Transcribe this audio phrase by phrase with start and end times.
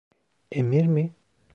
[0.51, 1.13] Emir mi?